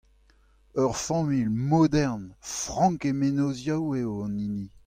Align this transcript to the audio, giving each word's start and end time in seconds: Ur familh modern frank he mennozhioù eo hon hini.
Ur 0.83 0.91
familh 1.07 1.47
modern 1.69 2.23
frank 2.53 3.01
he 3.07 3.11
mennozhioù 3.19 3.85
eo 3.99 4.11
hon 4.19 4.33
hini. 4.41 4.67